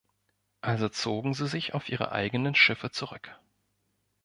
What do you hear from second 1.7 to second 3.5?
auf ihre eigenen Schiffe zurück.